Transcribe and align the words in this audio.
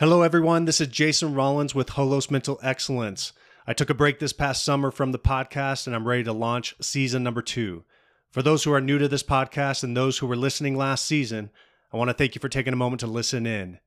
Hello, 0.00 0.22
everyone. 0.22 0.64
This 0.64 0.80
is 0.80 0.88
Jason 0.88 1.34
Rollins 1.34 1.74
with 1.74 1.90
Holos 1.90 2.30
Mental 2.30 2.58
Excellence. 2.62 3.34
I 3.66 3.74
took 3.74 3.90
a 3.90 3.94
break 3.94 4.18
this 4.18 4.32
past 4.32 4.64
summer 4.64 4.90
from 4.90 5.12
the 5.12 5.18
podcast 5.18 5.86
and 5.86 5.94
I'm 5.94 6.08
ready 6.08 6.24
to 6.24 6.32
launch 6.32 6.74
season 6.80 7.22
number 7.22 7.42
two. 7.42 7.84
For 8.30 8.40
those 8.40 8.64
who 8.64 8.72
are 8.72 8.80
new 8.80 8.96
to 8.96 9.08
this 9.08 9.22
podcast 9.22 9.84
and 9.84 9.94
those 9.94 10.16
who 10.16 10.26
were 10.26 10.36
listening 10.36 10.74
last 10.74 11.04
season, 11.04 11.50
I 11.92 11.98
want 11.98 12.08
to 12.08 12.14
thank 12.14 12.34
you 12.34 12.38
for 12.38 12.48
taking 12.48 12.72
a 12.72 12.76
moment 12.76 13.00
to 13.00 13.06
listen 13.06 13.44
in. 13.44 13.78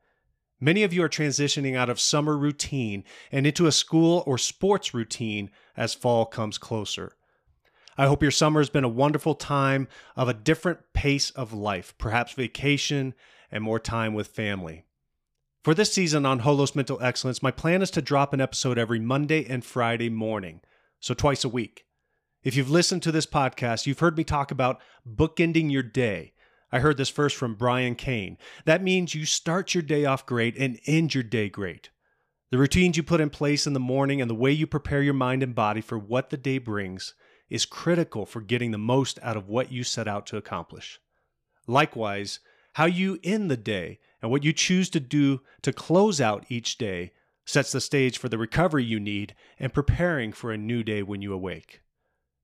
Many 0.61 0.83
of 0.83 0.93
you 0.93 1.01
are 1.01 1.09
transitioning 1.09 1.75
out 1.75 1.89
of 1.89 1.99
summer 1.99 2.37
routine 2.37 3.03
and 3.31 3.47
into 3.47 3.65
a 3.65 3.71
school 3.71 4.23
or 4.27 4.37
sports 4.37 4.93
routine 4.93 5.49
as 5.75 5.95
fall 5.95 6.27
comes 6.27 6.59
closer. 6.59 7.13
I 7.97 8.05
hope 8.05 8.21
your 8.21 8.29
summer 8.29 8.59
has 8.59 8.69
been 8.69 8.83
a 8.83 8.87
wonderful 8.87 9.33
time 9.33 9.87
of 10.15 10.29
a 10.29 10.35
different 10.35 10.77
pace 10.93 11.31
of 11.31 11.53
life, 11.53 11.95
perhaps 11.97 12.33
vacation 12.33 13.15
and 13.51 13.63
more 13.63 13.79
time 13.79 14.13
with 14.13 14.27
family. 14.27 14.85
For 15.63 15.73
this 15.73 15.93
season 15.93 16.25
on 16.25 16.41
Holos 16.41 16.75
Mental 16.75 17.01
Excellence, 17.01 17.41
my 17.41 17.49
plan 17.49 17.81
is 17.81 17.89
to 17.91 18.01
drop 18.01 18.33
an 18.33 18.41
episode 18.41 18.77
every 18.77 18.99
Monday 18.99 19.45
and 19.45 19.63
Friday 19.63 20.09
morning, 20.09 20.59
so 20.99 21.13
twice 21.13 21.45
a 21.45 21.49
week. 21.49 21.85
If 22.43 22.57
you've 22.57 22.69
listened 22.69 23.01
to 23.03 23.13
this 23.13 23.25
podcast, 23.25 23.85
you've 23.85 23.99
heard 23.99 24.17
me 24.17 24.25
talk 24.25 24.51
about 24.51 24.81
bookending 25.09 25.71
your 25.71 25.81
day. 25.81 26.33
I 26.69 26.79
heard 26.79 26.97
this 26.97 27.07
first 27.07 27.37
from 27.37 27.55
Brian 27.55 27.95
Cain. 27.95 28.37
That 28.65 28.83
means 28.83 29.15
you 29.15 29.25
start 29.25 29.73
your 29.73 29.83
day 29.83 30.03
off 30.03 30.25
great 30.25 30.57
and 30.57 30.81
end 30.85 31.13
your 31.13 31.23
day 31.23 31.47
great. 31.47 31.91
The 32.51 32.57
routines 32.57 32.97
you 32.97 33.03
put 33.03 33.21
in 33.21 33.29
place 33.29 33.65
in 33.65 33.71
the 33.71 33.79
morning 33.79 34.19
and 34.19 34.29
the 34.29 34.35
way 34.35 34.51
you 34.51 34.67
prepare 34.67 35.01
your 35.01 35.13
mind 35.13 35.43
and 35.43 35.55
body 35.55 35.79
for 35.79 35.97
what 35.97 36.29
the 36.29 36.35
day 36.35 36.57
brings 36.57 37.13
is 37.49 37.65
critical 37.65 38.25
for 38.25 38.41
getting 38.41 38.71
the 38.71 38.77
most 38.77 39.17
out 39.23 39.37
of 39.37 39.47
what 39.47 39.71
you 39.71 39.85
set 39.85 40.09
out 40.09 40.25
to 40.25 40.35
accomplish. 40.35 40.99
Likewise, 41.67 42.41
how 42.73 42.85
you 42.85 43.17
end 43.23 43.49
the 43.49 43.55
day 43.55 43.99
and 44.23 44.31
what 44.31 44.45
you 44.45 44.53
choose 44.53 44.89
to 44.89 45.01
do 45.01 45.41
to 45.61 45.73
close 45.73 46.21
out 46.21 46.45
each 46.47 46.77
day 46.77 47.11
sets 47.45 47.73
the 47.73 47.81
stage 47.81 48.17
for 48.17 48.29
the 48.29 48.37
recovery 48.37 48.85
you 48.85 48.97
need 48.97 49.35
and 49.59 49.73
preparing 49.73 50.31
for 50.31 50.51
a 50.51 50.57
new 50.57 50.81
day 50.81 51.03
when 51.03 51.21
you 51.21 51.33
awake. 51.33 51.81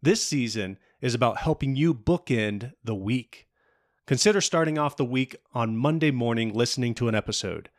This 0.01 0.21
season 0.21 0.77
is 0.99 1.15
about 1.15 1.37
helping 1.37 1.77
you 1.77 1.93
bookend 1.93 2.73
the 2.83 2.93
week. 2.93 3.47
Consider 4.05 4.41
starting 4.41 4.77
off 4.77 4.97
the 4.97 5.05
week 5.05 5.37
on 5.53 5.77
Monday 5.77 6.11
morning 6.11 6.53
listening 6.53 6.93
to 6.95 7.07
an 7.07 7.15
episode. 7.15 7.69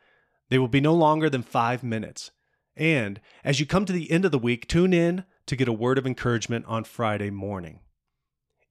They 0.49 0.57
will 0.57 0.67
be 0.67 0.81
no 0.81 0.95
longer 0.95 1.29
than 1.29 1.43
five 1.43 1.83
minutes. 1.83 2.31
And 2.75 3.21
as 3.43 3.59
you 3.59 3.67
come 3.67 3.85
to 3.85 3.93
the 3.93 4.09
end 4.09 4.25
of 4.25 4.31
the 4.31 4.39
week, 4.39 4.67
tune 4.67 4.93
in 4.93 5.25
to 5.45 5.55
get 5.55 5.67
a 5.67 5.73
word 5.73 5.99
of 5.99 6.07
encouragement 6.07 6.65
on 6.67 6.85
Friday 6.85 7.29
morning. 7.29 7.81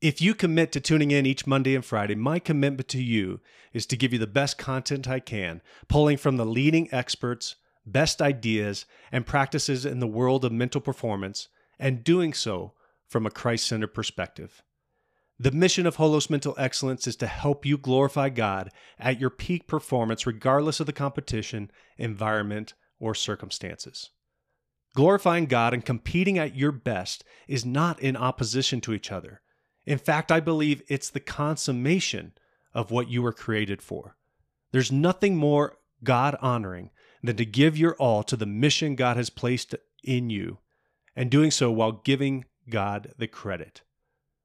If 0.01 0.23
you 0.23 0.35
commit 0.35 0.73
to 0.73 0.81
tuning 0.81 1.11
in 1.11 1.27
each 1.27 1.47
Monday 1.47 1.75
and 1.75 1.85
Friday, 1.85 2.15
my 2.15 2.39
commitment 2.39 2.89
to 2.89 3.03
you 3.03 3.41
is 3.75 3.85
to 3.85 3.99
give 3.99 4.15
you 4.15 4.19
the 4.19 4.27
best 4.27 4.57
content 4.57 5.07
I 5.07 5.21
can, 5.21 5.61
pulling 5.89 6.17
from 6.17 6.39
the 6.39 6.47
leading 6.47 6.89
experts, 6.91 7.57
best 7.85 8.23
ideas, 8.23 8.87
and 9.13 9.27
practices 9.27 9.85
in 9.85 10.01
the 10.01 10.07
world 10.07 10.43
of 10.47 10.53
mental 10.53 10.81
performance, 10.81 11.49
and 11.79 12.03
doing 12.03 12.33
so 12.33 12.73
from 13.09 13.27
a 13.27 13.31
Christ 13.31 13.67
centered 13.67 13.93
perspective. 13.93 14.63
The 15.39 15.51
mission 15.51 15.85
of 15.85 15.97
Holos 15.97 16.31
Mental 16.31 16.55
Excellence 16.57 17.07
is 17.07 17.17
to 17.17 17.27
help 17.27 17.67
you 17.67 17.77
glorify 17.77 18.31
God 18.31 18.71
at 18.99 19.21
your 19.21 19.31
peak 19.31 19.67
performance, 19.67 20.27
regardless 20.27 20.81
of 20.81 20.87
the 20.87 20.95
competition, 20.95 21.71
environment, 21.99 22.73
or 22.99 23.15
circumstances. 23.15 24.11
Glorifying 24.95 25.45
God 25.45 25.75
and 25.75 25.85
competing 25.85 26.39
at 26.39 26.57
your 26.57 26.73
best 26.73 27.23
is 27.49 27.67
not 27.67 28.01
in 28.01 28.17
opposition 28.17 28.81
to 28.81 28.95
each 28.95 29.13
other. 29.13 29.43
In 29.87 29.99
fact, 29.99 30.31
I 30.31 30.41
believe 30.41 30.83
it's 30.89 31.11
the 31.11 31.21
consummation 31.21 32.33
of 32.75 32.91
what 32.91 33.09
you 33.09 33.23
were 33.23 33.33
created 33.33 33.83
for. 33.83 34.17
There's 34.73 34.93
nothing 34.93 35.37
more 35.37 35.79
God 36.05 36.37
honoring 36.41 36.91
than 37.23 37.37
to 37.37 37.45
give 37.45 37.77
your 37.77 37.95
all 37.97 38.23
to 38.25 38.37
the 38.37 38.47
mission 38.47 38.95
God 38.95 39.17
has 39.17 39.31
placed 39.31 39.75
in 40.03 40.31
you, 40.31 40.59
and 41.15 41.31
doing 41.31 41.51
so 41.51 41.71
while 41.71 41.93
giving 41.93 42.45
God 42.69 43.13
the 43.19 43.27
credit. 43.27 43.83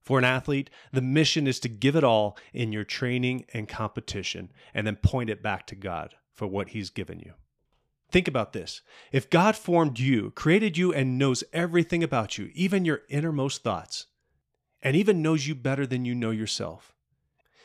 For 0.02 0.20
an 0.20 0.26
athlete, 0.26 0.70
the 0.92 1.02
mission 1.02 1.48
is 1.48 1.60
to 1.62 1.70
give 1.70 1.96
it 1.96 2.04
all 2.04 2.38
in 2.54 2.72
your 2.72 2.84
training 2.84 3.46
and 3.54 3.68
competition, 3.68 4.52
and 4.74 4.86
then 4.86 4.98
point 4.98 5.30
it 5.30 5.42
back 5.42 5.66
to 5.68 5.76
God 5.76 6.16
for 6.34 6.48
what 6.48 6.70
He's 6.70 6.90
given 6.90 7.20
you. 7.20 7.34
Think 8.12 8.28
about 8.28 8.54
this. 8.54 8.82
If 9.12 9.30
God 9.30 9.56
formed 9.56 10.00
you, 10.00 10.32
created 10.32 10.78
you, 10.78 10.94
and 10.94 11.18
knows 11.18 11.44
everything 11.54 12.04
about 12.04 12.38
you, 12.38 12.52
even 12.54 12.86
your 12.86 13.02
innermost 13.10 13.64
thoughts, 13.64 14.08
and 14.86 14.96
even 14.96 15.24
knows 15.24 15.48
you 15.48 15.56
better 15.56 15.88
than 15.88 16.06
you 16.06 16.14
know 16.14 16.30
yourself. 16.30 16.94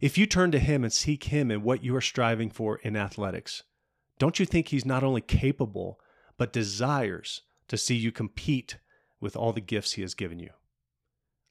If 0.01 0.17
you 0.17 0.25
turn 0.25 0.53
to 0.53 0.59
Him 0.59 0.83
and 0.83 0.93
seek 0.93 1.25
Him 1.25 1.51
in 1.51 1.63
what 1.63 1.85
you 1.85 1.95
are 1.95 2.01
striving 2.01 2.49
for 2.49 2.79
in 2.79 2.97
athletics, 2.97 3.63
don't 4.19 4.41
you 4.41 4.47
think 4.47 4.69
He's 4.69 4.87
not 4.87 5.05
only 5.05 5.21
capable, 5.21 6.01
but 6.39 6.51
desires 6.51 7.43
to 7.69 7.77
see 7.77 7.95
you 7.95 8.11
compete 8.11 8.79
with 9.21 9.37
all 9.37 9.53
the 9.53 9.61
gifts 9.61 9.93
He 9.93 10.03
has 10.03 10.15
given 10.15 10.39
you? 10.39 10.49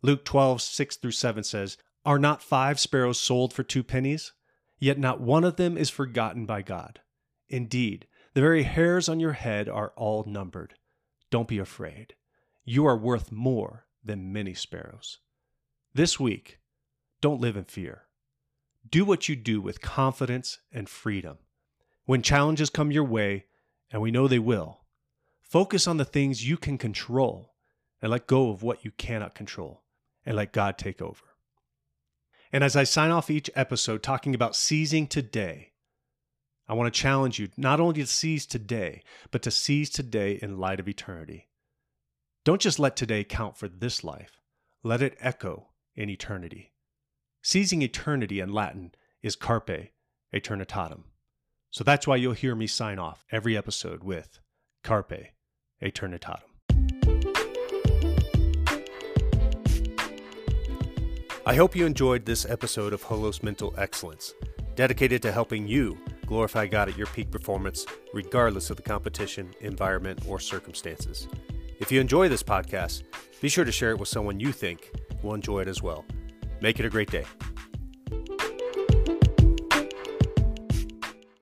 Luke 0.02 0.25
12, 0.25 0.59
6 0.59 0.96
through 0.97 1.12
7 1.12 1.44
says, 1.44 1.78
Are 2.03 2.18
not 2.18 2.41
five 2.41 2.80
sparrows 2.80 3.19
sold 3.19 3.53
for 3.53 3.62
two 3.62 3.84
pennies? 3.84 4.34
Yet 4.80 4.97
not 4.97 5.22
one 5.22 5.44
of 5.44 5.57
them 5.57 5.78
is 5.78 5.91
forgotten 5.91 6.47
by 6.47 6.63
God. 6.63 7.00
Indeed, 7.47 8.07
the 8.34 8.41
very 8.41 8.63
hairs 8.63 9.07
on 9.07 9.19
your 9.19 9.34
head 9.34 9.69
are 9.69 9.94
all 9.96 10.24
numbered. 10.25 10.74
Don't 11.30 11.47
be 11.47 11.59
afraid. 11.59 12.16
You 12.66 12.88
are 12.88 12.97
worth 12.97 13.31
more 13.31 13.86
than 14.03 14.34
many 14.34 14.56
sparrows. 14.56 15.19
This 15.94 16.19
week, 16.19 16.59
don't 17.19 17.41
live 17.41 17.57
in 17.57 17.63
fear. 17.63 18.03
Do 18.88 19.03
what 19.03 19.27
you 19.27 19.35
do 19.35 19.59
with 19.59 19.81
confidence 19.81 20.59
and 20.72 20.88
freedom. 20.88 21.39
When 22.05 22.22
challenges 22.22 22.69
come 22.69 22.91
your 22.91 23.03
way, 23.03 23.45
and 23.89 24.00
we 24.00 24.11
know 24.11 24.27
they 24.27 24.38
will, 24.38 24.81
focus 25.41 25.88
on 25.88 25.97
the 25.97 26.05
things 26.05 26.47
you 26.47 26.57
can 26.57 26.77
control 26.77 27.55
and 28.03 28.11
let 28.11 28.27
go 28.27 28.51
of 28.51 28.61
what 28.61 28.85
you 28.85 28.91
cannot 28.91 29.33
control 29.33 29.81
and 30.27 30.35
let 30.35 30.53
God 30.53 30.77
take 30.77 31.01
over. 31.01 31.23
And 32.53 32.63
as 32.63 32.75
I 32.75 32.83
sign 32.83 33.09
off 33.09 33.31
each 33.31 33.50
episode 33.56 34.03
talking 34.03 34.35
about 34.35 34.56
seizing 34.56 35.07
today, 35.07 35.71
I 36.67 36.73
want 36.75 36.94
to 36.94 37.00
challenge 37.00 37.39
you 37.39 37.50
not 37.57 37.79
only 37.79 38.01
to 38.01 38.07
seize 38.07 38.45
today, 38.45 39.01
but 39.31 39.41
to 39.41 39.50
seize 39.50 39.89
today 39.89 40.38
in 40.39 40.59
light 40.59 40.79
of 40.79 40.88
eternity. 40.88 41.47
Don't 42.45 42.61
just 42.61 42.77
let 42.77 42.95
today 42.95 43.23
count 43.23 43.57
for 43.57 43.67
this 43.67 44.03
life, 44.03 44.39
let 44.83 45.01
it 45.01 45.17
echo 45.19 45.69
in 45.99 46.09
eternity. 46.09 46.71
Seizing 47.43 47.81
eternity 47.81 48.39
in 48.39 48.53
Latin 48.53 48.93
is 49.21 49.35
carpe 49.35 49.91
eternitatem. 50.33 51.03
So 51.71 51.83
that's 51.83 52.07
why 52.07 52.15
you'll 52.15 52.31
hear 52.31 52.55
me 52.55 52.67
sign 52.67 52.97
off 52.97 53.25
every 53.31 53.57
episode 53.57 54.01
with 54.01 54.39
carpe 54.81 55.33
eternitatem. 55.83 56.39
I 61.45 61.55
hope 61.55 61.75
you 61.75 61.85
enjoyed 61.85 62.25
this 62.25 62.45
episode 62.45 62.93
of 62.93 63.03
Holos 63.03 63.43
Mental 63.43 63.73
Excellence, 63.77 64.33
dedicated 64.75 65.21
to 65.23 65.33
helping 65.33 65.67
you 65.67 65.97
glorify 66.25 66.65
God 66.67 66.88
at 66.88 66.97
your 66.97 67.07
peak 67.07 67.29
performance, 67.29 67.85
regardless 68.13 68.69
of 68.69 68.77
the 68.77 68.83
competition, 68.83 69.53
environment, 69.59 70.21
or 70.27 70.39
circumstances. 70.39 71.27
If 71.79 71.91
you 71.91 71.99
enjoy 71.99 72.29
this 72.29 72.43
podcast, 72.43 73.03
be 73.41 73.49
sure 73.49 73.65
to 73.65 73.71
share 73.71 73.91
it 73.91 73.99
with 73.99 74.09
someone 74.09 74.39
you 74.39 74.53
think 74.53 74.91
will 75.24 75.34
enjoy 75.34 75.62
it 75.62 75.68
as 75.68 75.81
well. 75.81 76.06
Make 76.62 76.80
it 76.80 76.85
a 76.85 76.90
great 76.90 77.12
day. 77.12 77.25